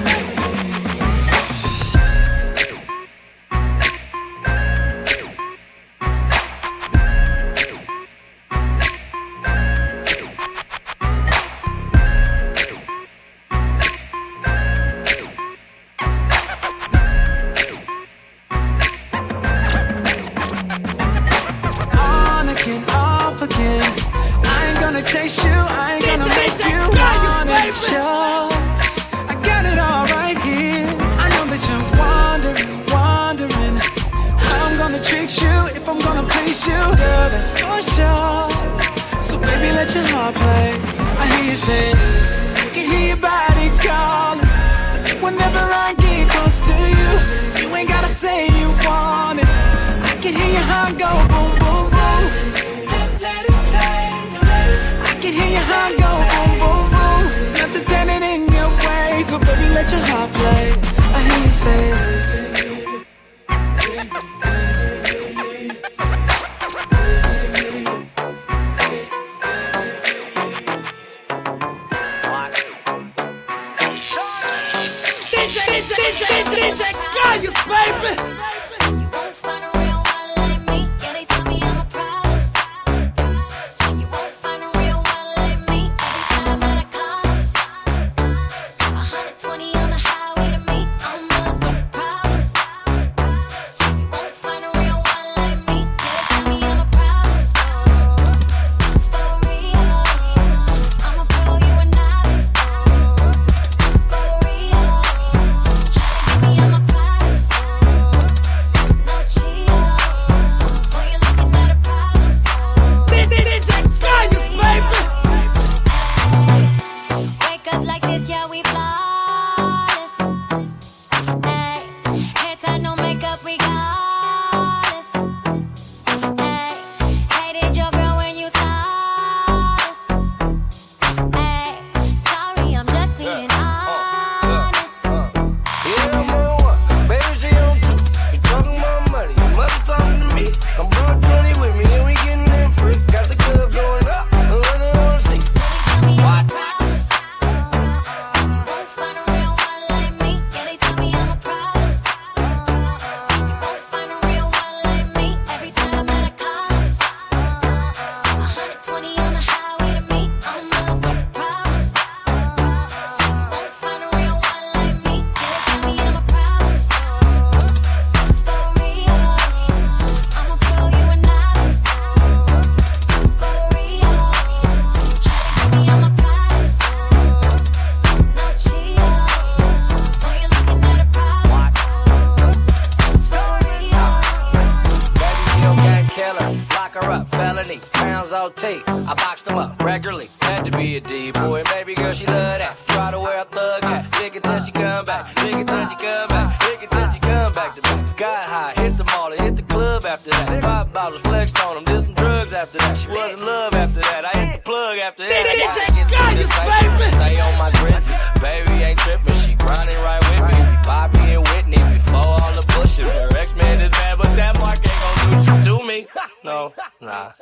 [191.49, 191.66] for it.
[191.72, 192.74] Baby girl, she love that.
[192.88, 194.05] Try to wear a thug hat.
[194.20, 195.24] Lick it till she come back.
[195.42, 196.46] Lick it till she come back.
[196.68, 198.16] Lick it till she come back to back.
[198.16, 200.62] Got high, hit the mall, hit the club after that.
[200.62, 202.96] Pop bottles flexed on them, did some drugs after that.
[202.99, 204.24] She was in love after that.
[204.26, 205.44] I hit the plug after that.
[205.46, 207.07] I gotta get to this baby.
[207.16, 208.14] Stay on my grizzly.
[208.42, 210.59] Baby ain't tripping, she grinding right with me.
[210.84, 213.07] Bobby and Whitney before all the pushing.
[213.07, 216.07] Her ex man is mad, but that mark ain't gonna do shit to me.
[216.44, 216.72] No,
[217.03, 217.32] nah.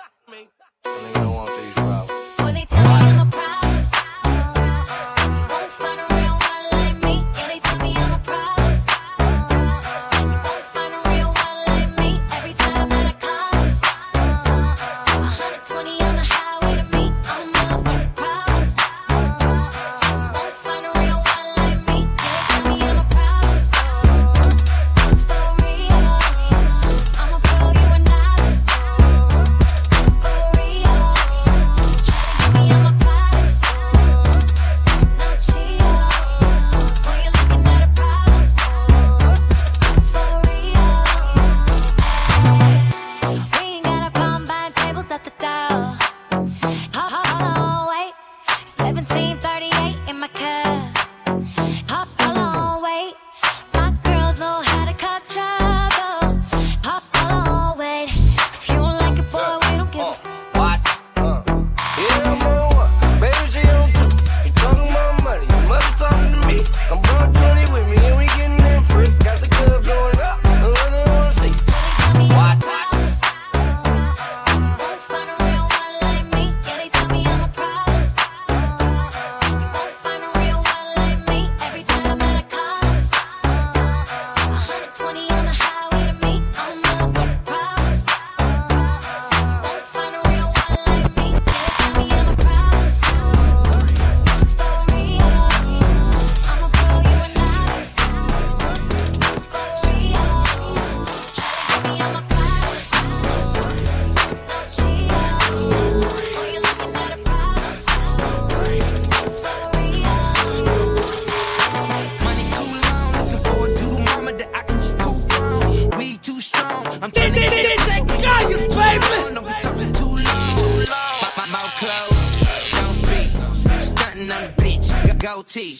[125.26, 125.76] Goatee.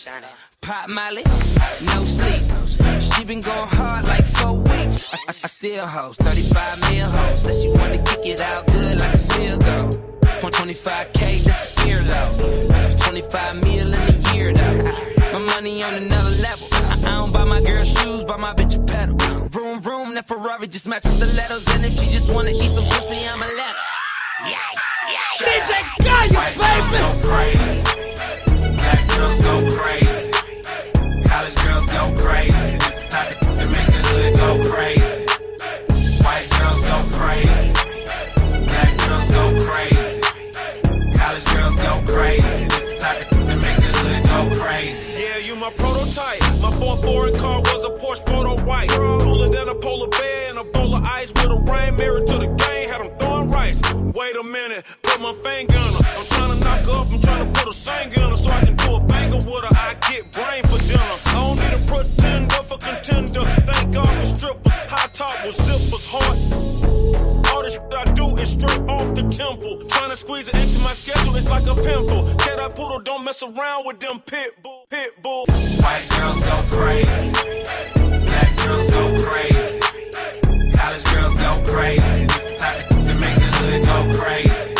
[0.60, 2.42] Pop Molly, no sleep.
[3.00, 5.14] She been going hard like four weeks.
[5.14, 7.42] I, I, I still host 35 mil hoes.
[7.42, 9.90] Said she wanna kick it out good like a field goal.
[10.50, 12.36] 25k, that's a year low.
[13.06, 14.82] 25 mil in a year though.
[15.32, 16.66] My money on another level.
[16.72, 19.14] I, I don't buy my girl shoes, buy my bitch a pedal.
[19.50, 21.64] Room, room, that Ferrari just matches the letters.
[21.68, 24.50] And if she just wanna eat some pussy, I'm a let her.
[24.50, 25.46] Yikes, yikes.
[25.46, 25.72] DJ
[26.02, 27.96] Kayus, baby.
[29.16, 30.30] Girls go crazy.
[31.24, 32.76] College girls go crazy.
[32.76, 35.24] This the type of to make the hood go crazy.
[36.22, 37.72] White girls go crazy.
[38.66, 40.20] Black girls go crazy.
[41.16, 42.68] College girls go crazy.
[42.68, 45.12] This the type of to make the hood go crazy.
[45.14, 46.42] Yeah, you my prototype.
[46.60, 48.90] My fourth foreign car was a Porsche photo white.
[48.90, 52.38] Cooler than a polar bear and a bowl of ice with a rain mirror to
[52.38, 52.90] the game.
[52.90, 53.16] Had them
[53.46, 53.80] rice.
[53.94, 56.04] Wait a minute, put my finger on her.
[56.18, 57.12] I'm trying to knock her up.
[57.12, 59.64] I'm trying to put a singer on her so I can do a banger with
[59.64, 59.76] her.
[59.76, 61.16] I get brain for dinner.
[61.26, 63.42] I don't need a pretender for contender.
[63.42, 64.72] Thank God for strippers.
[64.88, 66.06] High top with zippers.
[66.10, 66.38] Heart.
[67.52, 69.80] All the shit I do is straight off the temple.
[69.88, 72.26] Trying to squeeze it into my schedule, it's like a pimple.
[72.36, 75.46] Tell that poodle, don't mess around with them pit bull, pit bull.
[75.48, 77.30] White girls go crazy.
[78.26, 79.80] Black girls go crazy.
[80.76, 82.15] College girls go crazy.
[83.66, 84.74] Hood go crazy.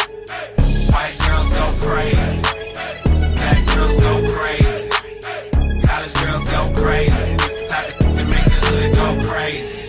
[0.93, 2.41] White girls go crazy.
[3.35, 4.91] Black girls go crazy.
[5.87, 7.37] College girls go crazy.
[7.37, 9.83] This the type of to make the hood go crazy.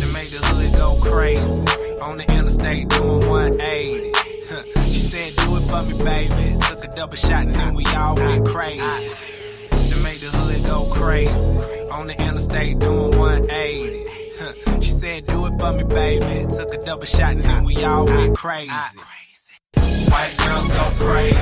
[0.00, 1.64] To make the hood go crazy.
[2.00, 4.12] On the interstate doing 180.
[4.90, 6.58] She said, do it for me, baby.
[6.60, 9.10] Took a double shot and then we all went crazy.
[9.90, 11.56] To make the hood go crazy.
[11.90, 14.69] On the interstate doing 180.
[15.20, 16.46] Said, do it for me, baby.
[16.48, 18.70] Took a double shot and then we all went crazy.
[18.70, 21.39] White girls go crazy.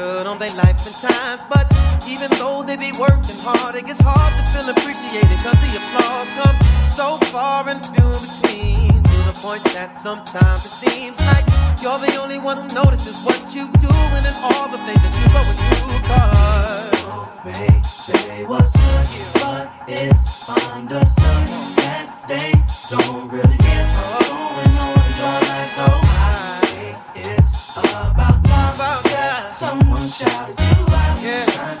[0.00, 1.42] good on their life and times.
[1.54, 1.66] But
[2.08, 5.36] even though they be working hard, it gets hard to feel appreciated.
[5.44, 8.92] Cause the applause come so far and few in between.
[9.10, 11.46] To the point that sometimes it seems like
[11.82, 15.26] you're the only one who notices what you do and all the things that you
[15.36, 16.00] go through.
[16.10, 17.00] Cause
[17.44, 19.06] may say what's good,
[19.44, 21.46] but it's understood
[21.82, 22.52] that they
[22.88, 23.59] don't really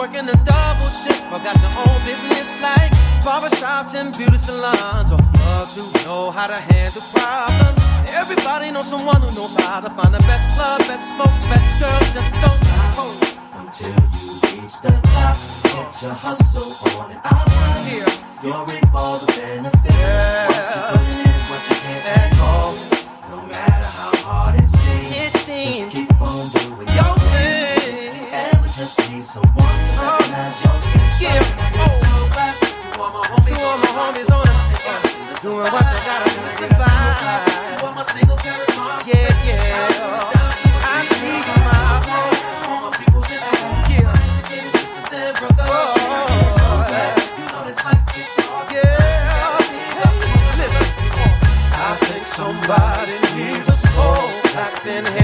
[0.00, 2.90] Working a double shift, or got your own business like
[3.20, 7.82] barbershops and beauty salons, or clubs who know how to handle problems.
[8.08, 12.00] Everybody knows someone who knows how to find the best club, best smoke, best girl.
[12.16, 12.96] Just don't stop
[13.60, 14.32] until you
[14.62, 15.36] reach the top.
[15.64, 18.08] Get your hustle on and I want here.
[18.42, 19.94] You're reap all the benefits.
[19.96, 21.09] Yeah.
[30.40, 31.36] Yeah.
[31.76, 32.00] Oh.
[33.44, 35.42] To all my homies, on it.
[35.42, 37.78] Doing what they gotta do to survive.
[37.78, 38.74] To all my single parents,
[39.06, 40.32] yeah, yeah.
[40.82, 41.80] I see my.
[52.22, 55.19] somebody needs a soul packed in here.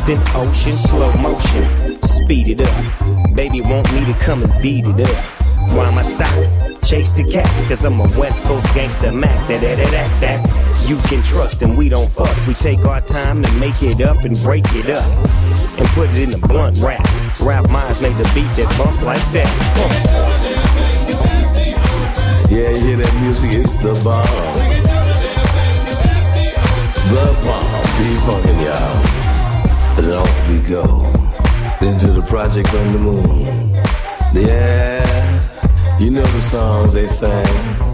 [0.00, 2.02] Toasting, ocean, slow motion.
[2.02, 3.34] Speed it up.
[3.34, 5.24] Baby want me to come and beat it up.
[5.74, 6.28] Why am I stop?
[6.82, 9.30] Chase the cat, cause I'm a West Coast gangster Mac.
[9.48, 10.88] That, that, that, that, that.
[10.88, 12.46] You can trust and we don't fuss.
[12.46, 15.04] We take our time to make it up and break it up.
[15.78, 17.06] And put it in a blunt rap.
[17.42, 19.50] Rap minds make the beat that bump like that.
[22.50, 23.52] Yeah, hear that music?
[23.52, 24.26] It's the bomb.
[27.10, 27.80] The bomb.
[27.98, 29.19] Be funkin' y'all.
[30.02, 30.82] And off we go.
[31.82, 33.70] Into the project on the moon.
[34.32, 37.89] Yeah, you know the songs they sang.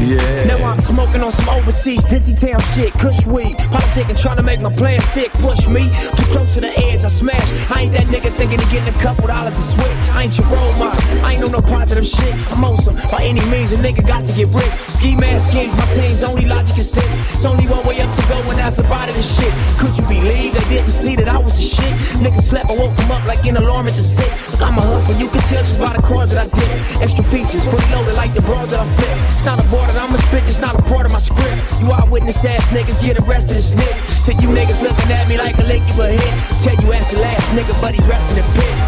[0.00, 0.44] Yeah.
[0.44, 3.56] Now I'm smoking on some overseas dizzy town shit, kush weed.
[3.72, 5.30] Politicking, trying to make my plan stick.
[5.40, 7.48] Push me too close to the edge, I smash.
[7.70, 10.00] I ain't that nigga thinking of getting a couple dollars a switch.
[10.12, 12.34] I ain't your role model, I ain't on no positive shit.
[12.52, 14.74] I'm on some by any means, a nigga got to get rich.
[14.90, 17.06] Ski mask kings, my team's only logic is stick.
[17.24, 19.14] It's only one way up to go, and that's about it.
[19.14, 21.94] Shit, could you believe they didn't see that I was the shit?
[22.20, 24.30] Niggas slept, I woke them up like an alarm at the sick.
[24.60, 27.02] I'm a hustler, you can tell just by the cars that I did.
[27.02, 29.16] Extra features, fully loaded like the bras that I fit.
[29.34, 31.80] It's not a border, I'ma spit, it's not a part of my script.
[31.80, 34.24] You eyewitness ass niggas get arrested and snitch.
[34.24, 36.34] Till you niggas looking at me like a lick you a hit.
[36.64, 38.80] Tell you ass the last nigga, but he resting in piss.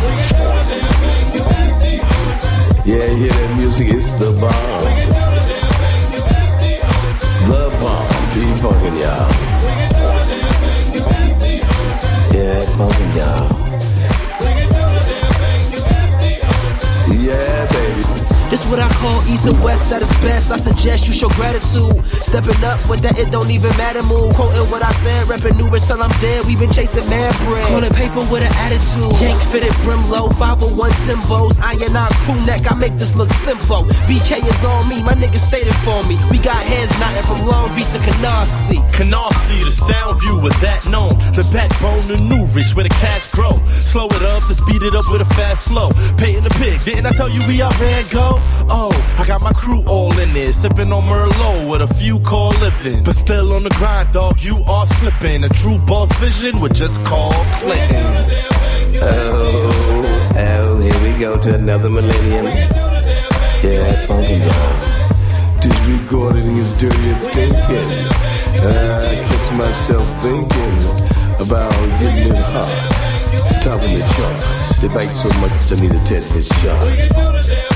[2.87, 3.89] Yeah, you hear that music?
[3.91, 4.85] It's the bomb.
[7.49, 8.07] The bomb.
[8.35, 9.31] Be funkin' y'all.
[12.33, 13.49] Yeah, funkin' y'all.
[17.17, 17.56] Yeah.
[18.57, 20.49] This what I call east and west at its best.
[20.51, 21.93] I suggest you show gratitude.
[22.25, 24.33] Stepping up with that it don't even matter move.
[24.33, 26.41] Quoting what I said, repping new till I'm dead.
[26.49, 27.69] We've been chasing mad bread.
[27.69, 29.13] Calling paper with an attitude.
[29.21, 30.73] Yank fitted brim low, 501
[31.05, 31.53] Timbos.
[31.61, 33.85] Iron out crew neck, I make this look simple.
[34.09, 36.17] BK is on me, my niggas stated for me.
[36.33, 38.81] We got heads knotting from Long Beach to Canarsie.
[38.97, 41.13] Canarsie, the sound view with that known.
[41.37, 43.61] The backbone of New Rich, where the cash grow.
[43.85, 45.93] Slow it up to speed it up with a fast flow.
[46.17, 48.41] Paying the pig, didn't I tell you we out there go?
[48.69, 52.51] Oh, I got my crew all in there, sipping on Merlot with a few call
[52.61, 53.05] living.
[53.05, 55.45] But still on the grind, dog, you are slipping.
[55.45, 58.05] A true boss vision would just call Clinton.
[59.03, 62.47] Oh, oh, here we go to another millennium.
[63.63, 64.97] Yeah, funky y'all.
[65.61, 68.27] This recording is dirty and stinking.
[68.63, 70.77] I catch myself thinking
[71.41, 72.97] about getting it hot.
[73.63, 74.81] Top of the charts.
[74.81, 77.76] They bite so much I need a tetanus shot.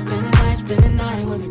[0.00, 1.49] Spend the night, spend the night, spend the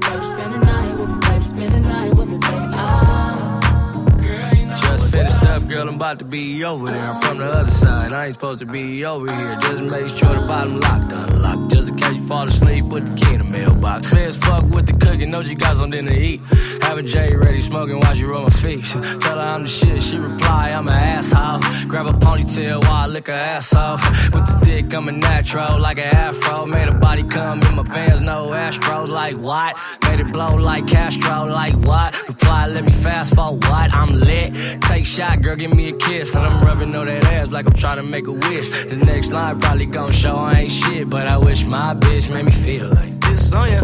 [5.79, 7.09] girl, I'm about to be over there.
[7.09, 9.57] I'm from the other side, I ain't supposed to be over here.
[9.61, 11.71] Just make sure the bottom locked, unlocked.
[11.71, 14.09] Just in case you fall asleep, put the key in the mailbox.
[14.09, 16.41] Clear as fuck with the cooking, know she got something to eat.
[16.81, 18.83] Having J ready, smoking while she roll my feet.
[18.83, 21.59] Tell her I'm the shit, she reply, I'm an asshole.
[21.87, 24.01] Grab a ponytail while I lick her ass off.
[24.33, 26.65] With the dick, I'm a natural, like an afro.
[26.65, 29.77] Made her body come in my fans, no astros, like what?
[30.03, 32.15] Made it blow like Castro, like what?
[32.27, 33.63] Reply, let me fast forward?
[33.63, 34.81] I'm lit.
[34.81, 36.33] Take shot, girl, give me a kiss.
[36.35, 38.69] And I'm rubbing on that ass like I'm trying to make a wish.
[38.69, 42.45] This next line probably gon' show I ain't shit, but I wish my bitch made
[42.45, 43.81] me feel like this oh, on ya.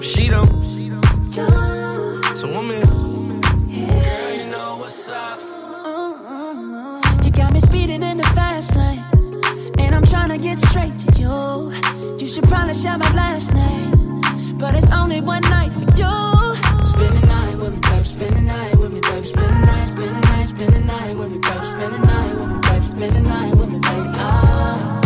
[0.00, 0.60] She don't.
[1.32, 2.82] So woman,
[3.70, 5.38] girl, you know what's up.
[7.24, 9.04] You got me speeding in the fast lane.
[9.78, 11.72] And I'm trying to get straight to you.
[12.18, 14.20] You should probably shout my last name.
[14.58, 16.54] But it's only one night for you.
[16.82, 18.04] Spend the night with me, babe.
[18.04, 18.78] Spend the night
[19.22, 21.64] Spend the night, spend the night, spend the night with me, babe.
[21.64, 22.84] Spend the night with me, babe.
[22.84, 24.08] Spend the night with me, baby.
[24.14, 25.00] Ah.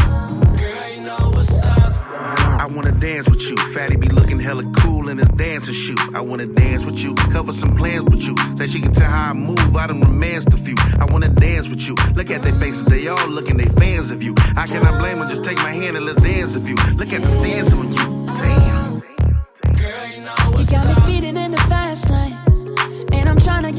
[2.64, 3.56] I wanna dance with you.
[3.74, 5.96] Fatty be looking hella cool in his dancing shoe.
[6.14, 8.34] I wanna dance with you, cover some plans with you.
[8.56, 10.74] Say she can tell how I move, I done romanced a few.
[10.98, 11.94] I wanna dance with you.
[12.14, 14.34] Look at their faces, they all looking, they fans of you.
[14.56, 16.76] I cannot blame them, just take my hand and let's dance with you.
[16.94, 18.26] Look at the stance on you.
[18.34, 18.73] Damn.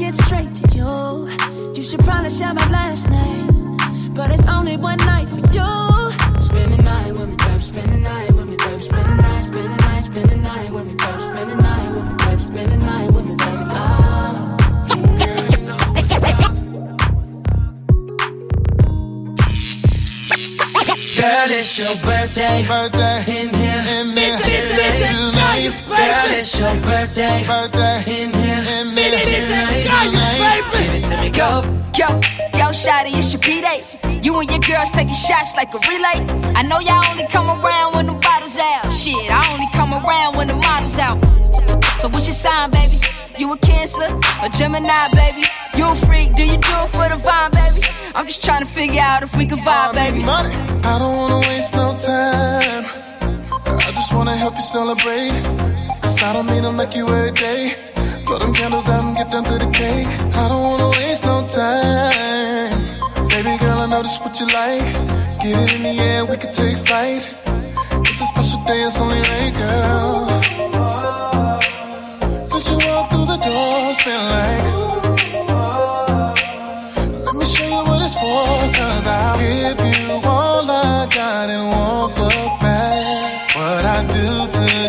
[0.06, 1.28] Get straight to you.
[1.74, 3.76] You should probably shout my last name.
[4.14, 5.70] But it's only one night for you.
[6.38, 7.60] Spend the night with me, babe.
[7.60, 8.80] Spend the night with me, babe.
[8.80, 11.20] Spend the night, spend the night, spend the night with me, babe.
[11.28, 12.40] Spend the night with me, babe.
[12.40, 13.64] Spend the night with me, baby.
[13.68, 14.56] Ah.
[21.20, 22.64] Girl, it's your birthday.
[22.68, 23.18] Birthday.
[23.38, 23.82] In here.
[23.98, 24.38] In there.
[24.38, 25.72] Tonight.
[25.88, 27.44] Girl, it's your birthday.
[27.46, 28.22] Birthday.
[28.22, 28.45] In here.
[31.10, 31.62] To me, go.
[31.94, 32.08] Yo,
[32.58, 33.84] yo, shawty, it's your B-Day.
[34.22, 36.18] You and your girls taking shots like a relay.
[36.54, 38.92] I know y'all only come around when the bottles out.
[38.92, 41.18] Shit, I only come around when the models out.
[41.52, 42.96] So, so, so what's your sign, baby?
[43.38, 44.08] You a Cancer
[44.42, 45.44] a Gemini, baby?
[45.76, 46.34] You a freak?
[46.34, 47.86] Do you do it for the vibe, baby?
[48.14, 50.24] I'm just trying to figure out if we can vibe, baby.
[50.24, 50.54] Money.
[50.84, 52.84] I don't wanna waste no time.
[53.66, 55.32] I just wanna help you celebrate.
[56.00, 57.76] Cause I don't mean to make you every day.
[58.24, 60.08] Blow them candles out and get down to the cake.
[60.34, 62.78] I don't wanna waste no time.
[63.28, 64.92] Baby girl, I know this what you like.
[65.42, 67.32] Get it in the air, we can take flight.
[68.08, 70.42] It's a special day, it's only right, girl.
[72.50, 74.66] Since you walk through the door, it's been like.
[77.26, 78.48] Let me show you what it's for,
[78.78, 83.54] cause I'll give you all I got and won't look back.
[83.56, 84.85] What I do today,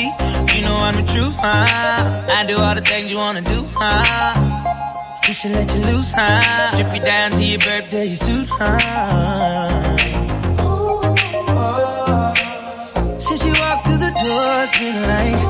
[0.00, 0.08] be.
[0.54, 2.38] You know I'm the truth, huh?
[2.38, 4.34] I do all the things you wanna do, huh?
[5.26, 6.72] We should let you loose, huh?
[6.72, 9.96] Strip you down to your birthday suit, huh?
[13.18, 15.40] Since you walked through the door, it's been like.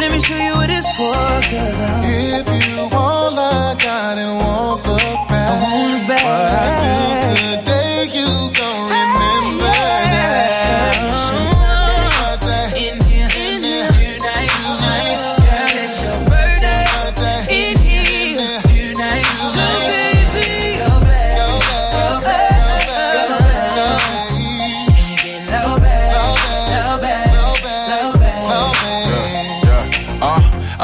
[0.00, 1.14] Let me show you what it's for,
[1.50, 2.04] cause I'm.
[2.04, 5.48] If you all I got and won't look back.
[5.50, 6.24] I won't look back.
[6.24, 7.23] What I do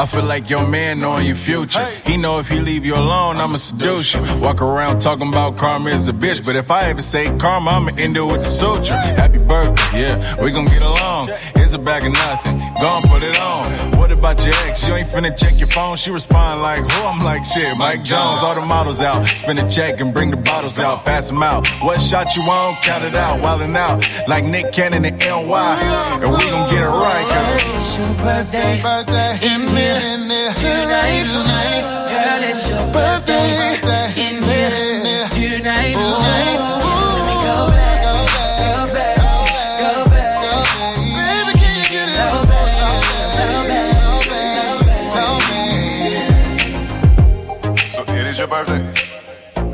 [0.01, 1.85] I feel like your man knowing your future.
[2.07, 4.23] He know if he leave you alone, I'ma seduce you.
[4.39, 7.91] Walk around talking about karma is a bitch, but if I ever say karma, I'ma
[7.99, 8.97] end it with the suture.
[8.97, 11.29] Happy birthday, yeah, we gon' get along.
[11.71, 12.59] Here's a bag of nothing.
[12.83, 13.97] Gone, put it on.
[13.97, 14.89] What about your ex?
[14.89, 15.97] You ain't finna check your phone.
[15.97, 17.07] She respond like, who?
[17.07, 18.43] I'm like, shit, Mike Jones.
[18.43, 19.25] All the models out.
[19.29, 21.05] Spend a check and bring the bottles out.
[21.05, 21.69] Pass them out.
[21.81, 22.75] What shot you on?
[22.83, 23.39] Count it out.
[23.39, 24.03] Wildin' out.
[24.27, 25.79] Like Nick Cannon and NY.
[26.19, 27.27] And we gon' get it right.
[27.31, 28.83] Cause it's your birthday.
[28.83, 29.39] birthday.
[29.47, 30.01] In here.
[30.11, 30.53] In here.
[30.55, 31.23] Tonight.
[31.31, 31.83] Tonight.
[32.11, 33.79] Girl, it's your birthday.
[34.19, 35.29] In here.
[35.29, 35.93] Tonight.
[35.93, 36.80] Tonight.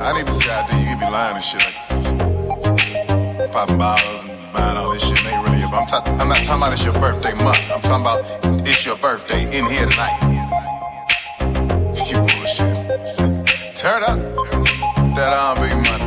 [0.07, 4.53] I need to see out there, you be lying and shit like popping bottles and
[4.53, 5.19] buying all this shit.
[5.27, 7.59] Ain't really your, I'm, ta- I'm not talking about it's your birthday month.
[7.73, 10.19] I'm talking about it's your birthday in here tonight.
[12.07, 12.77] You bullshit.
[13.75, 14.19] Turn up
[15.17, 16.06] that um, R&B money.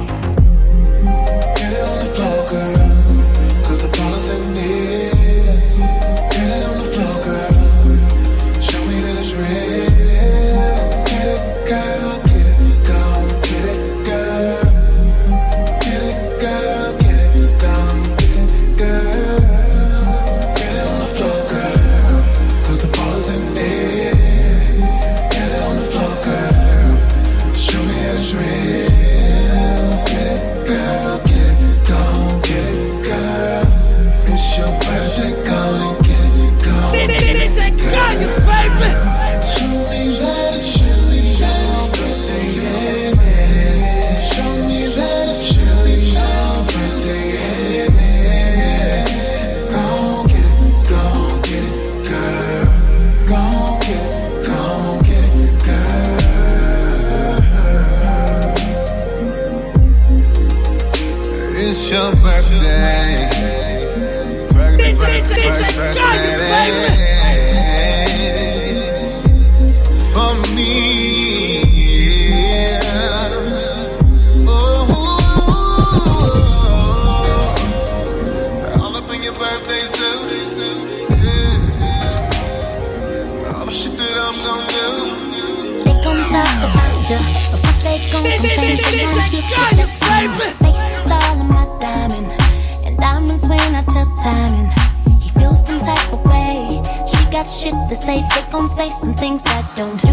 [98.79, 100.08] say some things that don't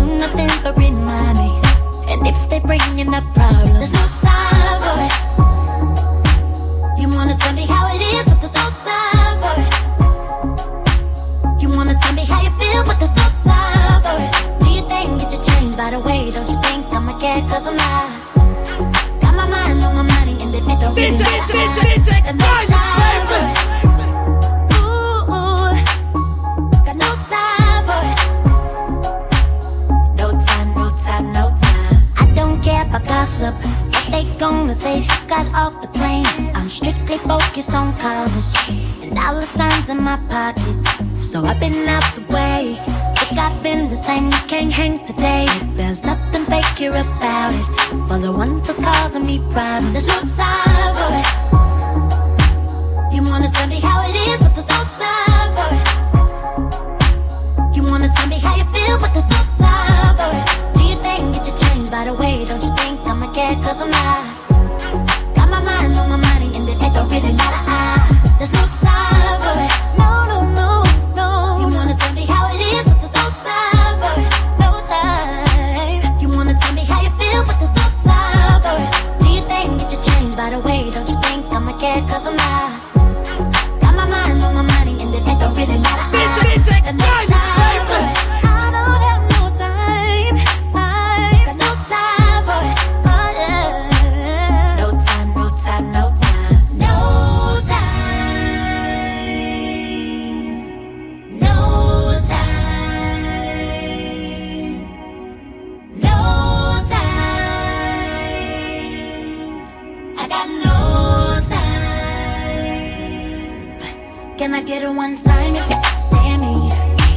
[115.07, 116.69] One time you can stand me.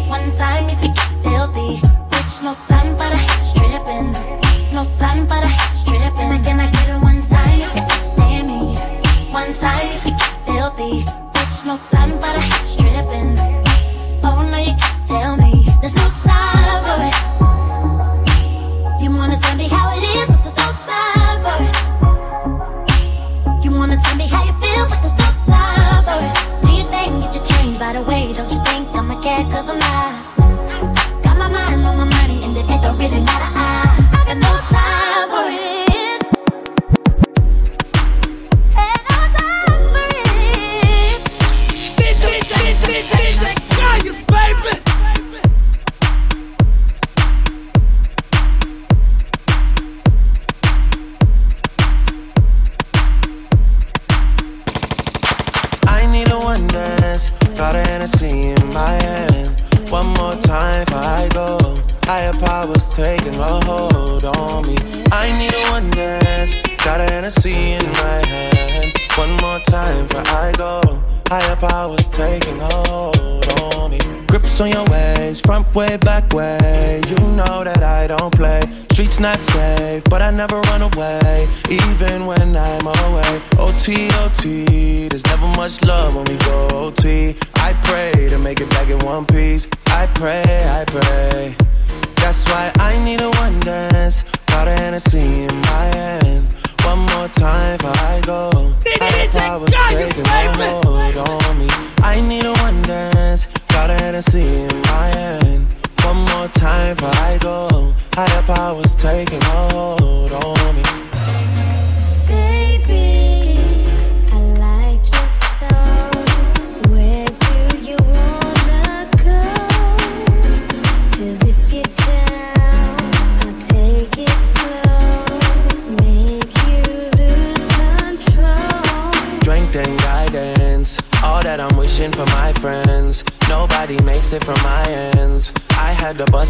[0.08, 1.82] One time you can get filthy.
[2.12, 4.14] Bitch, no time for the stripping.
[4.76, 6.44] No time for the stripping.
[6.44, 8.76] Can I get it one time you can stand me?
[9.34, 11.04] One time you can get filthy.
[11.34, 13.34] Bitch, no time for the stripping.
[14.24, 16.69] Oh no, you can't tell me there's no time.
[29.60, 31.22] cause I'm not.
[31.22, 33.50] Got my mind on my money and it, it don't really matter.
[33.58, 35.69] I, I got no time for it.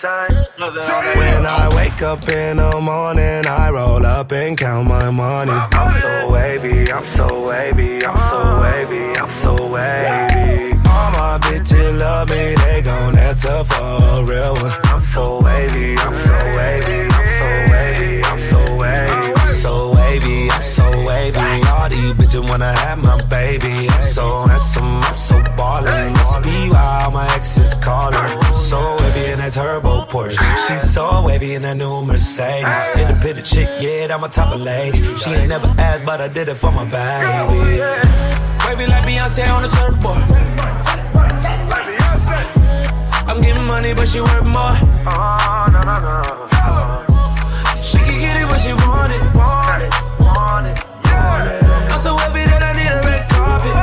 [0.00, 5.50] When I wake up in the morning, I roll up and count my money.
[5.50, 10.72] I'm so wavy, I'm so wavy, I'm so wavy, I'm so wavy.
[10.86, 14.72] All my bitches love me, they gon' answer for a real one.
[14.84, 17.07] I'm so wavy, I'm so wavy, I'm so wavy,
[20.08, 21.38] wavy, I'm so wavy.
[21.68, 23.88] All these bitches wanna have my baby.
[23.88, 26.12] I'm so handsome, I'm so ballin'.
[26.12, 28.14] Must be why all my exes callin'.
[28.46, 30.38] I'm so wavy in that turbo Porsche.
[30.66, 32.96] She's so wavy in that new Mercedes.
[32.96, 35.02] Independent chick, yeah, that my type of lady.
[35.20, 37.80] She ain't never asked, but I did it for my baby.
[38.64, 40.22] Wavy like Beyonce on the surfboard.
[43.28, 44.76] I'm getting money, but she worth more.
[45.10, 45.68] Uh-huh,
[46.56, 46.97] she can
[48.18, 49.22] get it when she want it.
[51.98, 53.76] I'm so happy that I need a red carpet.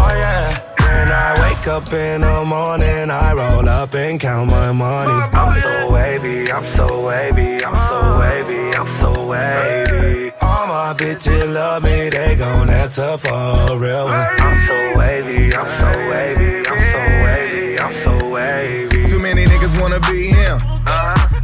[0.00, 0.56] Oh yeah.
[0.80, 5.12] When I wake up in the morning, I roll up and count my money.
[5.12, 8.20] I'm so wavy, I'm so wavy, I'm so uh.
[8.20, 10.32] wavy, I'm so wavy.
[10.40, 14.26] All my bitches love me, they gon' answer for a real one.
[14.40, 19.06] I'm so wavy, I'm so wavy, I'm so wavy, I'm so wavy.
[19.06, 20.58] Too many niggas wanna be him.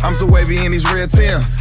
[0.02, 1.56] I'm so wavy in these red Tims.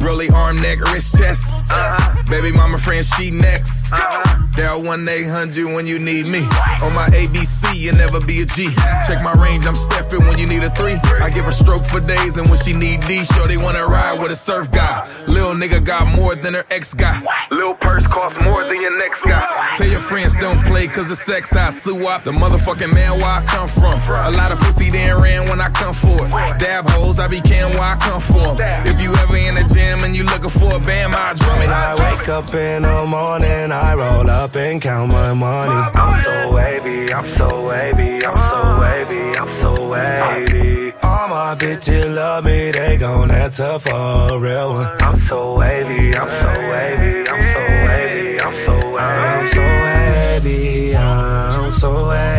[0.00, 1.64] Rolly arm, neck, wrist, chest.
[1.70, 2.22] Uh-huh.
[2.28, 3.92] Baby mama friend, she next.
[3.92, 4.49] Uh-huh.
[4.52, 6.40] Dial 1 800 when you need me.
[6.82, 8.68] On my ABC, you never be a G.
[9.06, 10.94] Check my range, I'm Steffin when you need a three.
[11.20, 14.18] I give her stroke for days, and when she need D, sure they wanna ride
[14.20, 15.08] with a surf guy.
[15.28, 17.22] Lil nigga got more than her ex guy.
[17.50, 19.74] Lil purse costs more than your next guy.
[19.76, 23.26] Tell your friends don't play cause of sex, I sue up the motherfucking man where
[23.40, 24.00] I come from.
[24.10, 26.58] A lot of pussy then ran when I come for it.
[26.58, 28.58] Dab hoes, I be can where I come from.
[28.60, 31.68] If you ever in the gym and you looking for a band, I drum it.
[31.68, 35.74] I wake up in the morning, I roll up and count my money.
[35.74, 40.92] I'm so wavy, I'm so wavy, I'm so wavy, I'm so wavy.
[41.02, 45.02] All my bitches love me, they gon' answer for a real one.
[45.02, 49.40] I'm so wavy, I'm so wavy, I'm so wavy, I'm so wavy.
[49.40, 52.29] I'm so wavy, I'm so wavy.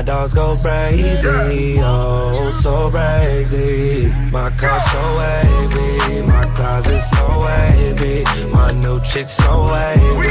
[0.00, 4.10] My dogs go crazy, oh so crazy.
[4.32, 8.24] My car so wavy, my closet so wavy.
[8.50, 10.30] My new chick so wavy.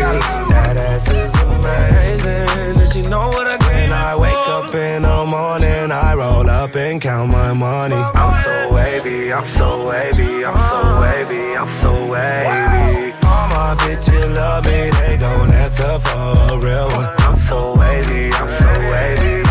[0.50, 2.82] That ass is amazing.
[2.82, 3.92] And she know what I get.
[3.92, 7.94] I wake up in the morning, I roll up and count my money.
[7.96, 13.14] I'm so wavy, I'm so wavy, I'm so wavy, I'm so wavy.
[13.22, 17.14] All my bitches love me, they gon' answer for a real one.
[17.20, 19.49] I'm so wavy, I'm so wavy, I'm so wavy,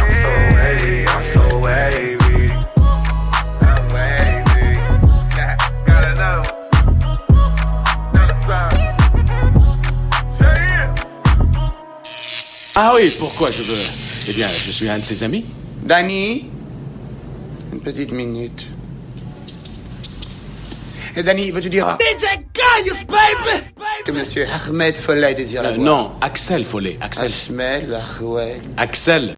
[12.81, 13.85] Ah oui, pourquoi je veux?
[14.29, 15.45] Eh bien, je suis un de ses amis.
[15.83, 16.49] Danny
[17.73, 18.67] Une petite minute.
[21.17, 23.65] Et Danny, veux-tu dire DJ Gaius, baby!
[24.07, 26.97] que monsieur Ahmed Follet désire la Euh, voir non, Axel Follet.
[27.01, 27.33] Axel.
[27.51, 28.63] Ahmed, Ahmed.
[28.77, 29.27] Axel.